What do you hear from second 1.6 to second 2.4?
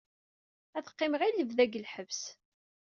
deg lḥebs.